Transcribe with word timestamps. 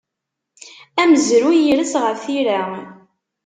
Amezruy 1.01 1.57
ires 1.71 1.93
ɣef 2.03 2.19
tira. 2.25 2.59